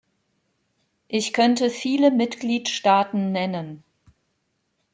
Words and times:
Ich 1.09 1.31
könnte 1.31 1.69
viele 1.69 2.09
Mitgliedstaaten 2.09 3.31
nennen. 3.31 3.83